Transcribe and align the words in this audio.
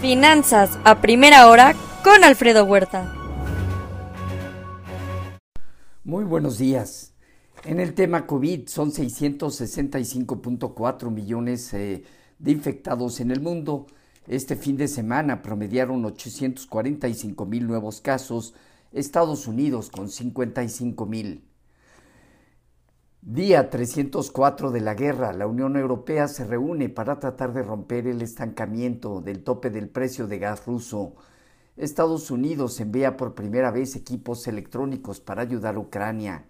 Finanzas 0.00 0.78
a 0.84 1.00
primera 1.00 1.48
hora 1.48 1.74
con 2.04 2.22
Alfredo 2.22 2.64
Huerta. 2.64 3.10
Muy 6.04 6.24
buenos 6.24 6.58
días. 6.58 7.14
En 7.64 7.80
el 7.80 7.94
tema 7.94 8.26
COVID 8.26 8.68
son 8.68 8.92
665.4 8.92 11.10
millones 11.10 11.72
eh, 11.72 12.04
de 12.38 12.52
infectados 12.52 13.20
en 13.20 13.30
el 13.30 13.40
mundo. 13.40 13.86
Este 14.28 14.54
fin 14.54 14.76
de 14.76 14.88
semana 14.88 15.40
promediaron 15.40 16.04
845 16.04 17.46
mil 17.46 17.66
nuevos 17.66 18.02
casos, 18.02 18.52
Estados 18.92 19.46
Unidos 19.46 19.88
con 19.88 20.10
55 20.10 21.06
mil. 21.06 21.42
Día 23.28 23.70
304 23.70 24.70
de 24.70 24.80
la 24.80 24.94
guerra, 24.94 25.32
la 25.32 25.48
Unión 25.48 25.76
Europea 25.76 26.28
se 26.28 26.44
reúne 26.44 26.88
para 26.88 27.18
tratar 27.18 27.52
de 27.52 27.64
romper 27.64 28.06
el 28.06 28.22
estancamiento 28.22 29.20
del 29.20 29.42
tope 29.42 29.68
del 29.68 29.88
precio 29.88 30.28
de 30.28 30.38
gas 30.38 30.64
ruso. 30.64 31.16
Estados 31.76 32.30
Unidos 32.30 32.78
envía 32.78 33.16
por 33.16 33.34
primera 33.34 33.72
vez 33.72 33.96
equipos 33.96 34.46
electrónicos 34.46 35.18
para 35.18 35.42
ayudar 35.42 35.74
a 35.74 35.80
Ucrania. 35.80 36.44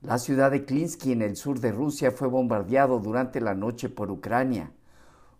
La 0.00 0.18
ciudad 0.18 0.50
de 0.50 0.64
Klinsky 0.64 1.12
en 1.12 1.22
el 1.22 1.36
sur 1.36 1.60
de 1.60 1.70
Rusia 1.70 2.10
fue 2.10 2.26
bombardeado 2.26 2.98
durante 2.98 3.40
la 3.40 3.54
noche 3.54 3.88
por 3.88 4.10
Ucrania. 4.10 4.72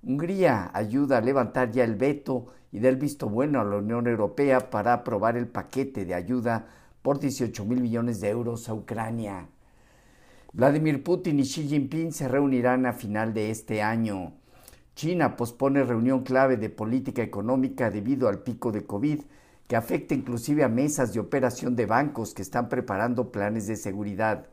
Hungría 0.04 0.70
ayuda 0.72 1.18
a 1.18 1.22
levantar 1.22 1.72
ya 1.72 1.82
el 1.82 1.96
veto 1.96 2.46
y 2.70 2.78
del 2.78 2.98
visto 2.98 3.28
bueno 3.28 3.60
a 3.60 3.64
la 3.64 3.78
Unión 3.78 4.06
Europea 4.06 4.70
para 4.70 4.92
aprobar 4.92 5.36
el 5.36 5.48
paquete 5.48 6.04
de 6.04 6.14
ayuda 6.14 6.68
por 7.02 7.18
18 7.18 7.64
mil 7.64 7.80
millones 7.80 8.20
de 8.20 8.28
euros 8.28 8.68
a 8.68 8.74
Ucrania. 8.74 9.48
Vladimir 10.54 11.02
Putin 11.02 11.40
y 11.40 11.44
Xi 11.44 11.66
Jinping 11.66 12.12
se 12.12 12.28
reunirán 12.28 12.84
a 12.84 12.92
final 12.92 13.32
de 13.32 13.50
este 13.50 13.80
año. 13.80 14.34
China 14.94 15.34
pospone 15.34 15.82
reunión 15.82 16.24
clave 16.24 16.58
de 16.58 16.68
política 16.68 17.22
económica 17.22 17.90
debido 17.90 18.28
al 18.28 18.42
pico 18.42 18.70
de 18.70 18.84
COVID, 18.84 19.22
que 19.66 19.76
afecta 19.76 20.14
inclusive 20.14 20.62
a 20.62 20.68
mesas 20.68 21.14
de 21.14 21.20
operación 21.20 21.74
de 21.74 21.86
bancos 21.86 22.34
que 22.34 22.42
están 22.42 22.68
preparando 22.68 23.32
planes 23.32 23.66
de 23.66 23.76
seguridad. 23.76 24.46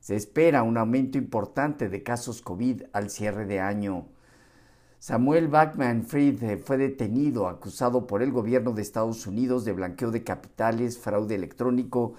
Se 0.00 0.16
espera 0.16 0.62
un 0.62 0.76
aumento 0.76 1.16
importante 1.16 1.88
de 1.88 2.02
casos 2.02 2.42
COVID 2.42 2.82
al 2.92 3.08
cierre 3.08 3.46
de 3.46 3.60
año. 3.60 4.04
Samuel 4.98 5.48
Backman 5.48 6.04
Fried 6.04 6.58
fue 6.58 6.76
detenido, 6.76 7.48
acusado 7.48 8.06
por 8.06 8.22
el 8.22 8.32
gobierno 8.32 8.72
de 8.72 8.82
Estados 8.82 9.26
Unidos 9.26 9.64
de 9.64 9.72
blanqueo 9.72 10.10
de 10.10 10.24
capitales, 10.24 10.98
fraude 10.98 11.36
electrónico 11.36 12.12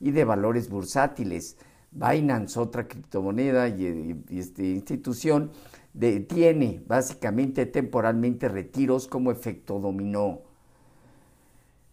y 0.00 0.10
de 0.10 0.26
valores 0.26 0.68
bursátiles. 0.68 1.56
Binance, 1.94 2.58
otra 2.58 2.88
criptomoneda 2.88 3.68
y, 3.68 4.24
esta 4.30 4.62
institución, 4.62 5.52
tiene 6.28 6.82
básicamente 6.86 7.66
temporalmente 7.66 8.48
retiros 8.48 9.06
como 9.06 9.30
efecto 9.30 9.78
dominó. 9.78 10.40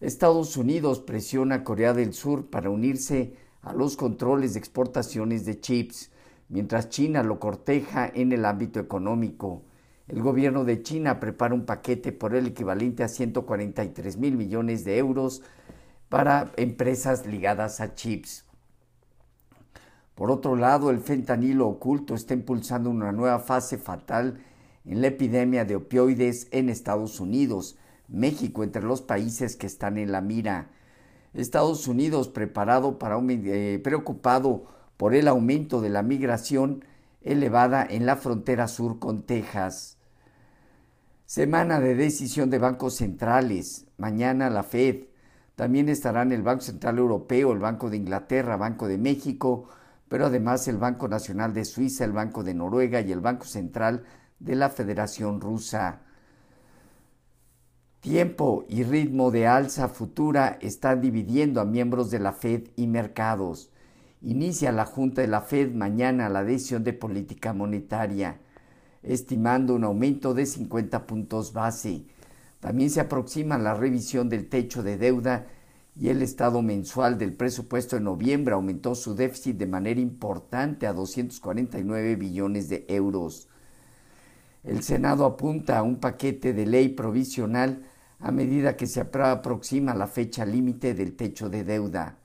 Estados 0.00 0.56
Unidos 0.56 0.98
presiona 0.98 1.56
a 1.56 1.64
Corea 1.64 1.94
del 1.94 2.12
Sur 2.12 2.46
para 2.46 2.68
unirse 2.68 3.34
a 3.62 3.72
los 3.72 3.96
controles 3.96 4.54
de 4.54 4.58
exportaciones 4.58 5.44
de 5.44 5.60
chips, 5.60 6.10
mientras 6.48 6.88
China 6.88 7.22
lo 7.22 7.38
corteja 7.38 8.10
en 8.12 8.32
el 8.32 8.44
ámbito 8.44 8.80
económico. 8.80 9.62
El 10.08 10.20
gobierno 10.20 10.64
de 10.64 10.82
China 10.82 11.20
prepara 11.20 11.54
un 11.54 11.64
paquete 11.64 12.10
por 12.10 12.34
el 12.34 12.48
equivalente 12.48 13.04
a 13.04 13.08
143 13.08 14.16
mil 14.16 14.36
millones 14.36 14.84
de 14.84 14.98
euros 14.98 15.42
para 16.08 16.50
empresas 16.56 17.24
ligadas 17.24 17.80
a 17.80 17.94
chips. 17.94 18.44
Por 20.22 20.30
otro 20.30 20.54
lado, 20.54 20.90
el 20.90 21.00
fentanilo 21.00 21.66
oculto 21.66 22.14
está 22.14 22.32
impulsando 22.32 22.88
una 22.88 23.10
nueva 23.10 23.40
fase 23.40 23.76
fatal 23.76 24.38
en 24.84 25.00
la 25.00 25.08
epidemia 25.08 25.64
de 25.64 25.74
opioides 25.74 26.46
en 26.52 26.68
Estados 26.68 27.18
Unidos, 27.18 27.76
México 28.06 28.62
entre 28.62 28.84
los 28.84 29.02
países 29.02 29.56
que 29.56 29.66
están 29.66 29.98
en 29.98 30.12
la 30.12 30.20
mira. 30.20 30.68
Estados 31.34 31.88
Unidos 31.88 32.28
preparado 32.28 33.00
para 33.00 33.18
eh, 33.30 33.80
preocupado 33.82 34.66
por 34.96 35.16
el 35.16 35.26
aumento 35.26 35.80
de 35.80 35.90
la 35.90 36.04
migración 36.04 36.84
elevada 37.22 37.84
en 37.84 38.06
la 38.06 38.14
frontera 38.14 38.68
sur 38.68 39.00
con 39.00 39.22
Texas. 39.22 39.98
Semana 41.26 41.80
de 41.80 41.96
decisión 41.96 42.48
de 42.48 42.58
bancos 42.58 42.94
centrales. 42.94 43.86
Mañana 43.98 44.50
la 44.50 44.62
Fed. 44.62 45.06
También 45.56 45.88
estarán 45.88 46.30
el 46.30 46.42
Banco 46.42 46.62
Central 46.62 46.98
Europeo, 46.98 47.50
el 47.50 47.58
Banco 47.58 47.90
de 47.90 47.96
Inglaterra, 47.96 48.56
Banco 48.56 48.86
de 48.86 48.98
México, 48.98 49.68
pero 50.12 50.26
además 50.26 50.68
el 50.68 50.76
Banco 50.76 51.08
Nacional 51.08 51.54
de 51.54 51.64
Suiza, 51.64 52.04
el 52.04 52.12
Banco 52.12 52.44
de 52.44 52.52
Noruega 52.52 53.00
y 53.00 53.10
el 53.12 53.20
Banco 53.20 53.46
Central 53.46 54.04
de 54.40 54.56
la 54.56 54.68
Federación 54.68 55.40
Rusa. 55.40 56.02
Tiempo 58.00 58.66
y 58.68 58.82
ritmo 58.82 59.30
de 59.30 59.46
alza 59.46 59.88
futura 59.88 60.58
están 60.60 61.00
dividiendo 61.00 61.62
a 61.62 61.64
miembros 61.64 62.10
de 62.10 62.18
la 62.18 62.32
Fed 62.32 62.64
y 62.76 62.88
mercados. 62.88 63.70
Inicia 64.20 64.70
la 64.70 64.84
Junta 64.84 65.22
de 65.22 65.28
la 65.28 65.40
Fed 65.40 65.72
mañana 65.72 66.28
la 66.28 66.44
decisión 66.44 66.84
de 66.84 66.92
política 66.92 67.54
monetaria, 67.54 68.38
estimando 69.02 69.74
un 69.74 69.84
aumento 69.84 70.34
de 70.34 70.44
50 70.44 71.06
puntos 71.06 71.54
base. 71.54 72.04
También 72.60 72.90
se 72.90 73.00
aproxima 73.00 73.56
la 73.56 73.72
revisión 73.72 74.28
del 74.28 74.50
techo 74.50 74.82
de 74.82 74.98
deuda 74.98 75.46
y 75.94 76.08
el 76.08 76.22
estado 76.22 76.62
mensual 76.62 77.18
del 77.18 77.34
presupuesto 77.34 77.96
en 77.96 78.04
noviembre 78.04 78.54
aumentó 78.54 78.94
su 78.94 79.14
déficit 79.14 79.56
de 79.56 79.66
manera 79.66 80.00
importante 80.00 80.86
a 80.86 80.92
249 80.92 82.16
billones 82.16 82.68
de 82.68 82.86
euros. 82.88 83.48
El 84.64 84.82
Senado 84.82 85.26
apunta 85.26 85.78
a 85.78 85.82
un 85.82 85.96
paquete 85.96 86.52
de 86.54 86.66
ley 86.66 86.88
provisional 86.88 87.82
a 88.20 88.30
medida 88.30 88.76
que 88.76 88.86
se 88.86 89.00
aproxima 89.00 89.94
la 89.94 90.06
fecha 90.06 90.46
límite 90.46 90.94
del 90.94 91.14
techo 91.14 91.50
de 91.50 91.64
deuda. 91.64 92.16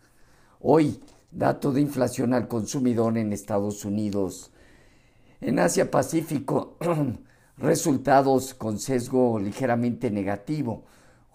Hoy, 0.61 1.01
dato 1.31 1.71
de 1.73 1.81
inflación 1.81 2.33
al 2.33 2.47
consumidor 2.47 3.17
en 3.17 3.33
Estados 3.33 3.83
Unidos. 3.83 4.51
En 5.41 5.59
Asia 5.59 5.91
Pacífico, 5.91 6.77
resultados 7.57 8.53
con 8.53 8.79
sesgo 8.79 9.39
ligeramente 9.39 10.09
negativo 10.11 10.85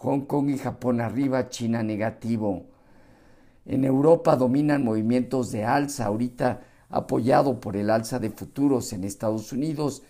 Hong 0.02 0.22
Kong 0.22 0.50
y 0.50 0.58
Japón 0.58 1.00
arriba, 1.00 1.48
China 1.48 1.84
negativo. 1.84 2.64
En 3.64 3.84
Europa 3.84 4.34
dominan 4.34 4.82
movimientos 4.82 5.52
de 5.52 5.64
alza, 5.64 6.06
ahorita 6.06 6.62
apoyado 6.88 7.60
por 7.60 7.76
el 7.76 7.88
alza 7.88 8.18
de 8.18 8.30
futuros 8.30 8.92
en 8.92 9.04
Estados 9.04 9.52
Unidos, 9.52 10.02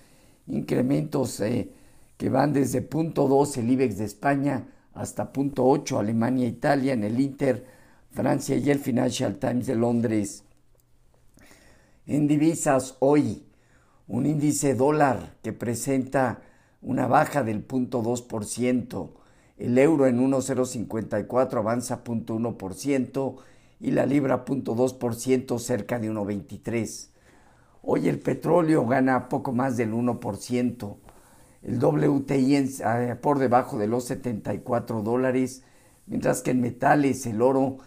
incrementos 0.46 1.38
eh, 1.40 1.70
que 2.16 2.30
van 2.30 2.54
desde 2.54 2.80
punto 2.80 3.28
.2 3.28 3.58
el 3.58 3.70
IBEX 3.70 3.98
de 3.98 4.06
España 4.06 4.66
hasta 4.94 5.30
punto 5.30 5.66
.8 5.66 5.98
Alemania, 5.98 6.46
Italia, 6.46 6.94
en 6.94 7.04
el 7.04 7.20
Inter, 7.20 7.66
Francia 8.10 8.56
y 8.56 8.70
el 8.70 8.78
Financial 8.78 9.38
Times 9.38 9.66
de 9.66 9.74
Londres. 9.74 10.44
En 12.06 12.26
divisas 12.26 12.96
hoy, 13.00 13.44
un 14.08 14.24
índice 14.24 14.74
dólar 14.74 15.36
que 15.42 15.52
presenta 15.52 16.40
una 16.80 17.06
baja 17.06 17.42
del 17.42 17.60
punto 17.60 18.02
ciento. 18.42 19.21
El 19.58 19.76
euro 19.78 20.06
en 20.06 20.18
1,054 20.18 21.60
avanza 21.60 22.02
0.1% 22.02 23.36
y 23.80 23.90
la 23.90 24.06
libra 24.06 24.44
0.2% 24.44 25.58
cerca 25.58 25.98
de 25.98 26.10
1,23. 26.10 27.08
Hoy 27.82 28.08
el 28.08 28.20
petróleo 28.20 28.86
gana 28.86 29.28
poco 29.28 29.52
más 29.52 29.76
del 29.76 29.92
1%. 29.92 30.96
El 31.62 31.84
WTI 31.84 32.56
eh, 32.56 33.16
por 33.20 33.38
debajo 33.38 33.78
de 33.78 33.88
los 33.88 34.04
74 34.04 35.02
dólares, 35.02 35.62
mientras 36.06 36.42
que 36.42 36.52
en 36.52 36.60
metales 36.60 37.26
el 37.26 37.42
oro 37.42 37.78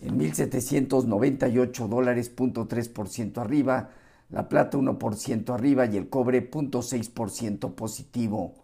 en 0.00 0.18
1.798 0.18 1.88
dólares, 1.88 2.32
0.3% 2.36 3.38
arriba, 3.38 3.90
la 4.30 4.48
plata 4.48 4.76
1% 4.76 5.54
arriba 5.54 5.86
y 5.86 5.96
el 5.96 6.08
cobre 6.08 6.50
0.6% 6.50 7.74
positivo. 7.74 8.54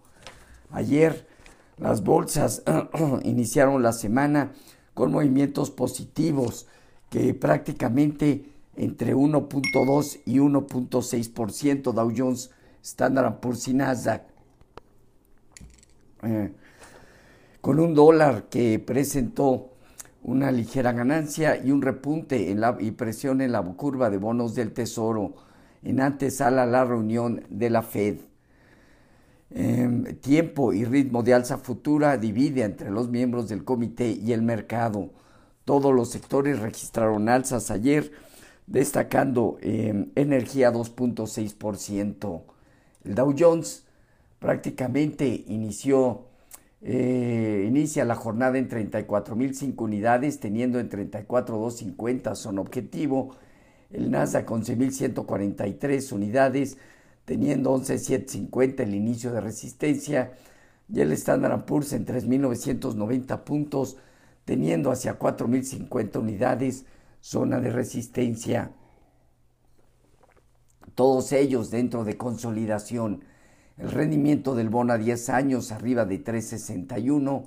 Ayer 0.71 1.27
las 1.80 2.04
bolsas 2.04 2.62
iniciaron 3.24 3.82
la 3.82 3.92
semana 3.92 4.53
con 4.94 5.12
movimientos 5.12 5.71
positivos 5.71 6.66
que 7.09 7.34
prácticamente 7.34 8.44
entre 8.77 9.15
1.2 9.15 10.21
y 10.24 10.38
1.6% 10.38 11.92
Dow 11.92 12.12
Jones, 12.16 12.50
Standard 12.82 13.41
Poor's 13.41 13.68
y 13.68 13.74
Nasdaq. 13.74 14.22
Eh, 16.22 16.53
con 17.60 17.80
un 17.80 17.94
dólar 17.94 18.44
que 18.44 18.78
presentó 18.78 19.71
una 20.22 20.53
ligera 20.53 20.92
ganancia 20.92 21.62
y 21.62 21.71
un 21.71 21.82
repunte 21.82 22.50
en 22.50 22.60
la, 22.60 22.77
y 22.78 22.91
presión 22.92 23.41
en 23.41 23.53
la 23.53 23.62
curva 23.62 24.10
de 24.10 24.18
bonos 24.18 24.54
del 24.54 24.72
Tesoro 24.72 25.34
en 25.82 26.00
antesala 26.00 26.65
a 26.65 26.66
la 26.66 26.84
reunión 26.84 27.44
de 27.48 27.71
la 27.71 27.82
Fed. 27.82 28.16
Em, 29.52 30.04
tiempo 30.16 30.72
y 30.72 30.84
ritmo 30.84 31.22
de 31.22 31.34
alza 31.34 31.58
futura 31.58 32.16
divide 32.16 32.62
entre 32.62 32.91
los 32.91 33.08
miembros 33.08 33.48
del 33.48 33.64
comité 33.64 34.10
y 34.10 34.32
el 34.32 34.42
mercado. 34.42 35.10
Todos 35.64 35.94
los 35.94 36.10
sectores 36.10 36.60
registraron 36.60 37.28
alzas 37.28 37.70
ayer, 37.70 38.12
destacando 38.66 39.58
em, 39.60 40.10
energía 40.14 40.72
2.6%. 40.72 42.42
El 43.04 43.14
Dow 43.14 43.34
Jones 43.36 43.84
prácticamente 44.38 45.44
inició 45.48 46.30
eh, 46.82 47.66
inicia 47.68 48.06
la 48.06 48.14
jornada 48.14 48.56
en 48.58 48.68
34.005 48.68 49.82
unidades, 49.82 50.41
teniendo 50.41 50.80
en 50.80 50.88
34.250 50.88 52.34
son 52.34 52.58
objetivo. 52.58 53.36
El 53.91 54.10
Nasdaq 54.10 54.48
11.143 54.48 56.12
unidades, 56.12 56.78
teniendo 57.24 57.74
11.750 57.74 58.80
el 58.80 58.94
inicio 58.94 59.32
de 59.32 59.40
resistencia. 59.40 60.32
Y 60.92 61.00
el 61.00 61.12
Standard 61.12 61.64
Poor's 61.64 61.92
en 61.92 62.04
3.990 62.04 63.44
puntos, 63.44 63.96
teniendo 64.44 64.90
hacia 64.90 65.18
4.050 65.18 66.18
unidades 66.18 66.84
zona 67.20 67.60
de 67.60 67.70
resistencia. 67.70 68.72
Todos 70.94 71.32
ellos 71.32 71.70
dentro 71.70 72.04
de 72.04 72.16
consolidación. 72.16 73.24
El 73.78 73.90
rendimiento 73.90 74.54
del 74.54 74.68
bono 74.68 74.92
a 74.92 74.98
10 74.98 75.30
años 75.30 75.72
arriba 75.72 76.04
de 76.04 76.18
361, 76.18 77.44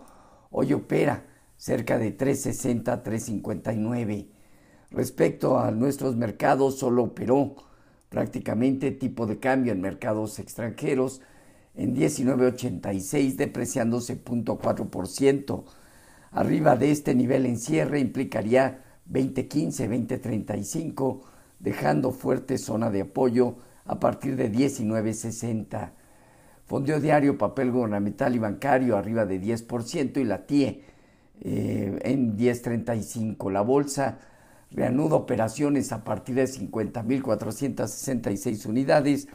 hoy 0.49 0.73
opera 0.73 1.25
cerca 1.57 1.99
de 1.99 2.11
360, 2.11 3.03
359. 3.03 4.27
Respecto 4.89 5.59
a 5.59 5.71
nuestros 5.71 6.15
mercados, 6.15 6.79
solo 6.79 7.03
operó 7.03 7.55
prácticamente 8.13 8.91
tipo 8.91 9.25
de 9.25 9.39
cambio 9.39 9.73
en 9.73 9.81
mercados 9.81 10.37
extranjeros 10.37 11.21
en 11.73 11.95
19.86, 11.95 13.37
depreciándose 13.37 14.23
0.4%. 14.23 15.63
Arriba 16.31 16.75
de 16.75 16.91
este 16.91 17.15
nivel 17.15 17.47
en 17.47 17.57
cierre 17.57 17.99
implicaría 17.99 18.83
2015, 19.07 19.87
2035, 19.87 21.23
dejando 21.57 22.11
fuerte 22.11 22.59
zona 22.59 22.91
de 22.91 23.01
apoyo 23.01 23.55
a 23.85 23.99
partir 23.99 24.35
de 24.35 24.51
19.60. 24.51 25.89
Fondeo 26.65 26.99
diario, 26.99 27.35
papel 27.39 27.71
gubernamental 27.71 28.35
y 28.35 28.39
bancario 28.39 28.95
arriba 28.95 29.25
de 29.25 29.41
10% 29.41 30.21
y 30.21 30.23
la 30.23 30.45
TIE 30.45 30.83
eh, 31.41 31.99
en 32.03 32.37
10.35. 32.37 33.51
La 33.51 33.61
bolsa 33.61 34.19
reanuda 34.73 35.15
operaciones 35.15 35.91
a 35.91 36.03
partir 36.03 36.35
de 36.35 36.43
50.466 36.45 38.65
unidades, 38.65 39.27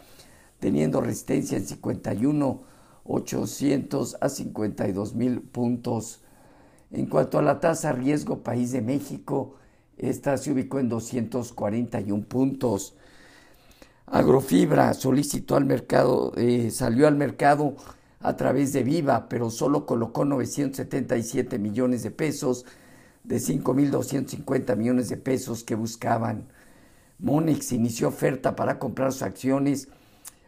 teniendo 0.58 1.00
resistencia 1.00 1.56
en 1.56 1.66
51.800 1.66 4.16
a 4.20 4.26
52.000 4.26 5.42
puntos. 5.42 6.24
En 6.90 7.06
cuanto 7.06 7.38
a 7.38 7.42
la 7.42 7.60
tasa 7.60 7.92
riesgo 7.92 8.42
país 8.42 8.72
de 8.72 8.82
México, 8.82 9.54
esta 9.96 10.36
se 10.36 10.50
ubicó 10.52 10.80
en 10.80 10.88
241 10.88 12.24
puntos. 12.24 12.96
Agrofibra 14.06 14.92
solicitó 14.94 15.54
al 15.56 15.66
mercado, 15.66 16.32
eh, 16.36 16.70
salió 16.70 17.06
al 17.06 17.16
mercado 17.16 17.76
a 18.20 18.36
través 18.36 18.72
de 18.72 18.82
Viva, 18.82 19.28
pero 19.28 19.50
solo 19.50 19.86
colocó 19.86 20.24
977 20.24 21.58
millones 21.58 22.02
de 22.02 22.10
pesos 22.10 22.64
de 23.28 23.36
5.250 23.36 24.76
millones 24.76 25.08
de 25.10 25.18
pesos 25.18 25.62
que 25.62 25.74
buscaban. 25.74 26.48
Monex 27.18 27.72
inició 27.72 28.08
oferta 28.08 28.56
para 28.56 28.78
comprar 28.78 29.12
sus 29.12 29.20
acciones 29.22 29.88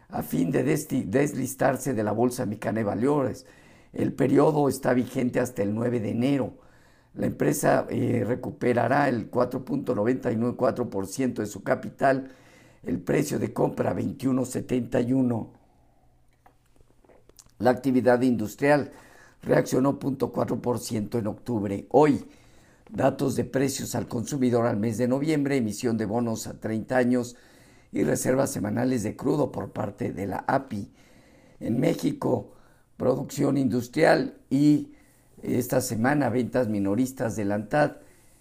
a 0.09 0.23
fin 0.23 0.49
de 0.51 0.63
deslistarse 0.63 1.93
de 1.93 2.03
la 2.03 2.11
Bolsa 2.11 2.47
Mexicana 2.47 2.83
Valores. 2.83 3.45
El 3.93 4.13
periodo 4.13 4.67
está 4.67 4.93
vigente 4.93 5.39
hasta 5.39 5.61
el 5.61 5.75
9 5.75 5.99
de 5.99 6.09
enero. 6.09 6.55
La 7.13 7.27
empresa 7.27 7.85
eh, 7.89 8.23
recuperará 8.25 9.09
el 9.09 9.29
4.994% 9.29 11.35
de 11.35 11.45
su 11.45 11.61
capital 11.61 12.31
el 12.83 12.99
precio 12.99 13.37
de 13.37 13.53
compra 13.53 13.95
21.71. 13.95 15.49
La 17.59 17.69
actividad 17.69 18.19
industrial 18.21 18.91
reaccionó 19.43 19.99
0.4% 19.99 21.19
en 21.19 21.27
octubre. 21.27 21.85
Hoy, 21.89 22.25
datos 22.91 23.35
de 23.35 23.45
precios 23.45 23.95
al 23.95 24.07
consumidor 24.07 24.67
al 24.67 24.77
mes 24.77 24.97
de 24.97 25.07
noviembre, 25.07 25.57
emisión 25.57 25.97
de 25.97 26.05
bonos 26.05 26.47
a 26.47 26.59
30 26.59 26.97
años 26.97 27.35
y 27.91 28.03
reservas 28.03 28.51
semanales 28.51 29.03
de 29.03 29.15
crudo 29.15 29.51
por 29.51 29.71
parte 29.71 30.11
de 30.11 30.27
la 30.27 30.43
API. 30.47 30.91
En 31.59 31.79
México, 31.79 32.53
producción 32.97 33.57
industrial 33.57 34.37
y 34.49 34.93
esta 35.41 35.81
semana 35.81 36.29
ventas 36.29 36.67
minoristas 36.67 37.35
de 37.35 37.45
la 37.45 37.55
ANTAD, 37.55 37.97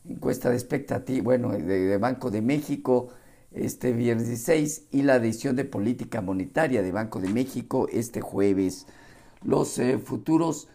encuesta 0.09 0.51
de 0.51 0.57
expectativa, 0.57 1.25
bueno, 1.25 1.51
de 1.53 1.97
Banco 1.99 2.31
de 2.31 2.43
México, 2.43 3.09
este 3.53 3.93
viernes 3.93 4.29
16 4.29 4.87
y 4.93 5.03
la 5.03 5.19
decisión 5.19 5.57
de 5.57 5.65
política 5.65 6.21
monetaria 6.21 6.83
de 6.83 6.93
Banco 6.93 7.21
de 7.21 7.29
México 7.29 7.89
este 7.91 8.21
jueves. 8.21 8.87
Los 9.43 9.79
eh, 9.79 9.99
futuros 9.99 10.69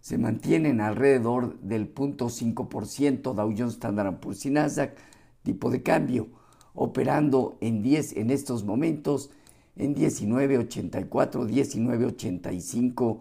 se 0.00 0.18
mantienen 0.18 0.80
alrededor 0.80 1.58
del 1.60 1.94
0.5% 1.94 3.34
Dow 3.34 3.54
Jones 3.56 3.74
Standard 3.74 4.20
Poor's 4.20 4.44
y 4.46 4.50
Nasdaq, 4.50 4.96
tipo 5.42 5.70
de 5.70 5.82
cambio, 5.82 6.28
operando 6.74 7.58
en 7.60 7.82
10 7.82 8.16
en 8.16 8.30
estos 8.30 8.64
momentos 8.64 9.30
en 9.76 9.94
19.84, 9.94 11.08
19.85 11.08 13.20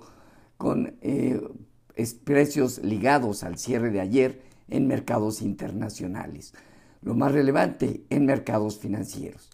con 0.57 0.95
eh, 1.01 1.41
precios 2.23 2.79
ligados 2.83 3.43
al 3.43 3.57
cierre 3.57 3.91
de 3.91 4.01
ayer 4.01 4.41
en 4.67 4.87
mercados 4.87 5.41
internacionales 5.41 6.53
lo 7.01 7.15
más 7.15 7.31
relevante 7.31 8.03
en 8.09 8.25
mercados 8.25 8.77
financieros. 8.77 9.49